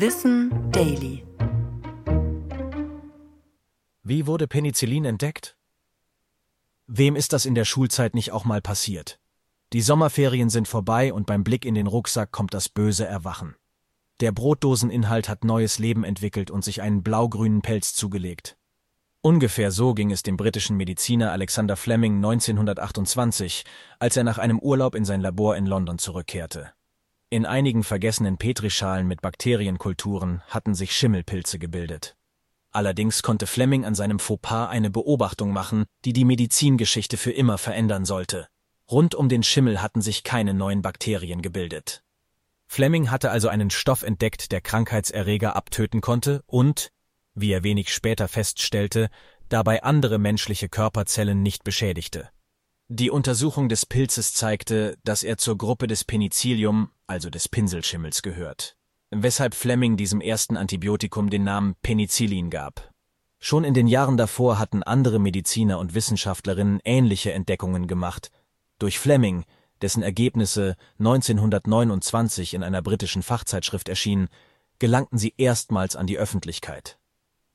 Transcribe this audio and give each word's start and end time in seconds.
Wissen 0.00 0.70
Daily. 0.70 1.26
Wie 4.04 4.28
wurde 4.28 4.46
Penicillin 4.46 5.04
entdeckt? 5.04 5.56
Wem 6.86 7.16
ist 7.16 7.32
das 7.32 7.44
in 7.44 7.56
der 7.56 7.64
Schulzeit 7.64 8.14
nicht 8.14 8.30
auch 8.30 8.44
mal 8.44 8.60
passiert? 8.60 9.18
Die 9.72 9.80
Sommerferien 9.80 10.50
sind 10.50 10.68
vorbei 10.68 11.12
und 11.12 11.26
beim 11.26 11.42
Blick 11.42 11.64
in 11.64 11.74
den 11.74 11.88
Rucksack 11.88 12.30
kommt 12.30 12.54
das 12.54 12.68
böse 12.68 13.06
Erwachen. 13.06 13.56
Der 14.20 14.30
Brotdoseninhalt 14.30 15.28
hat 15.28 15.42
neues 15.42 15.80
Leben 15.80 16.04
entwickelt 16.04 16.52
und 16.52 16.62
sich 16.62 16.80
einen 16.80 17.02
blaugrünen 17.02 17.62
Pelz 17.62 17.92
zugelegt. 17.92 18.56
Ungefähr 19.20 19.72
so 19.72 19.94
ging 19.94 20.12
es 20.12 20.22
dem 20.22 20.36
britischen 20.36 20.76
Mediziner 20.76 21.32
Alexander 21.32 21.74
Fleming 21.74 22.18
1928, 22.18 23.64
als 23.98 24.16
er 24.16 24.22
nach 24.22 24.38
einem 24.38 24.60
Urlaub 24.60 24.94
in 24.94 25.04
sein 25.04 25.22
Labor 25.22 25.56
in 25.56 25.66
London 25.66 25.98
zurückkehrte. 25.98 26.70
In 27.30 27.44
einigen 27.44 27.84
vergessenen 27.84 28.38
Petrischalen 28.38 29.06
mit 29.06 29.20
Bakterienkulturen 29.20 30.40
hatten 30.46 30.74
sich 30.74 30.96
Schimmelpilze 30.96 31.58
gebildet. 31.58 32.16
Allerdings 32.70 33.22
konnte 33.22 33.46
Fleming 33.46 33.84
an 33.84 33.94
seinem 33.94 34.18
Fauxpas 34.18 34.68
eine 34.68 34.88
Beobachtung 34.88 35.52
machen, 35.52 35.84
die 36.06 36.14
die 36.14 36.24
Medizingeschichte 36.24 37.18
für 37.18 37.32
immer 37.32 37.58
verändern 37.58 38.06
sollte. 38.06 38.48
Rund 38.90 39.14
um 39.14 39.28
den 39.28 39.42
Schimmel 39.42 39.82
hatten 39.82 40.00
sich 40.00 40.22
keine 40.22 40.54
neuen 40.54 40.80
Bakterien 40.80 41.42
gebildet. 41.42 42.02
Fleming 42.66 43.10
hatte 43.10 43.30
also 43.30 43.48
einen 43.48 43.68
Stoff 43.68 44.02
entdeckt, 44.02 44.50
der 44.50 44.62
Krankheitserreger 44.62 45.54
abtöten 45.54 46.00
konnte 46.00 46.42
und, 46.46 46.92
wie 47.34 47.52
er 47.52 47.62
wenig 47.62 47.92
später 47.92 48.28
feststellte, 48.28 49.10
dabei 49.50 49.82
andere 49.82 50.18
menschliche 50.18 50.70
Körperzellen 50.70 51.42
nicht 51.42 51.62
beschädigte. 51.62 52.30
Die 52.88 53.10
Untersuchung 53.10 53.68
des 53.68 53.84
Pilzes 53.84 54.32
zeigte, 54.32 54.96
dass 55.04 55.22
er 55.22 55.36
zur 55.36 55.58
Gruppe 55.58 55.88
des 55.88 56.04
Penicillium, 56.04 56.90
also 57.08 57.30
des 57.30 57.48
Pinselschimmels, 57.48 58.22
gehört, 58.22 58.76
weshalb 59.10 59.54
Fleming 59.54 59.96
diesem 59.96 60.20
ersten 60.20 60.56
Antibiotikum 60.56 61.30
den 61.30 61.44
Namen 61.44 61.74
Penicillin 61.82 62.50
gab. 62.50 62.92
Schon 63.40 63.64
in 63.64 63.74
den 63.74 63.86
Jahren 63.86 64.16
davor 64.16 64.58
hatten 64.58 64.82
andere 64.82 65.18
Mediziner 65.18 65.78
und 65.78 65.94
Wissenschaftlerinnen 65.94 66.80
ähnliche 66.84 67.32
Entdeckungen 67.32 67.86
gemacht. 67.86 68.30
Durch 68.78 68.98
Fleming, 68.98 69.44
dessen 69.80 70.02
Ergebnisse 70.02 70.76
1929 70.98 72.54
in 72.54 72.62
einer 72.62 72.82
britischen 72.82 73.22
Fachzeitschrift 73.22 73.88
erschienen, 73.88 74.28
gelangten 74.78 75.18
sie 75.18 75.34
erstmals 75.36 75.96
an 75.96 76.06
die 76.06 76.18
Öffentlichkeit. 76.18 76.98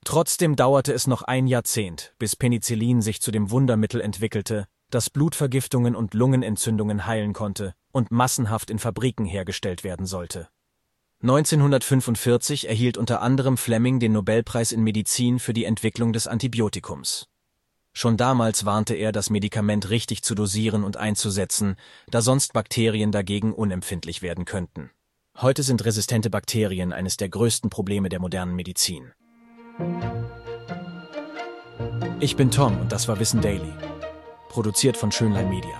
Trotzdem 0.06 0.56
dauerte 0.56 0.94
es 0.94 1.08
noch 1.08 1.22
ein 1.22 1.48
Jahrzehnt, 1.48 2.14
bis 2.20 2.36
Penicillin 2.36 3.02
sich 3.02 3.22
zu 3.22 3.32
dem 3.32 3.52
Wundermittel 3.52 4.02
entwickelte, 4.02 4.67
das 4.94 5.09
Blutvergiftungen 5.09 5.95
und 5.95 6.13
Lungenentzündungen 6.13 7.05
heilen 7.05 7.33
konnte 7.33 7.73
und 7.91 8.11
massenhaft 8.11 8.69
in 8.69 8.80
Fabriken 8.80 9.25
hergestellt 9.25 9.83
werden 9.83 10.05
sollte. 10.05 10.49
1945 11.22 12.67
erhielt 12.67 12.97
unter 12.97 13.21
anderem 13.21 13.55
Fleming 13.58 13.99
den 13.99 14.11
Nobelpreis 14.11 14.71
in 14.71 14.83
Medizin 14.83 15.39
für 15.39 15.53
die 15.53 15.66
Entwicklung 15.66 16.11
des 16.11 16.27
Antibiotikums. 16.27 17.27
Schon 17.94 18.17
damals 18.17 18.66
warnte 18.66 18.94
er, 18.95 19.11
das 19.11 19.30
Medikament 19.30 19.89
richtig 19.89 20.23
zu 20.23 20.36
dosieren 20.36 20.83
und 20.83 20.97
einzusetzen, 20.97 21.75
da 22.09 22.21
sonst 22.21 22.52
Bakterien 22.52 23.11
dagegen 23.11 23.53
unempfindlich 23.53 24.21
werden 24.21 24.45
könnten. 24.45 24.89
Heute 25.38 25.64
sind 25.64 25.86
resistente 25.86 26.30
Bakterien 26.30 26.91
eines 26.91 27.17
der 27.17 27.30
größten 27.30 27.69
Probleme 27.69 28.09
der 28.09 28.19
modernen 28.19 28.55
Medizin. 28.55 29.14
Ich 32.19 32.36
bin 32.36 32.52
Tom 32.52 32.80
und 32.81 32.91
das 32.91 33.08
war 33.08 33.19
Wissen 33.19 33.41
Daily. 33.41 33.73
Produziert 34.54 34.98
von 34.98 35.12
Schönlein 35.12 35.50
Media. 35.50 35.80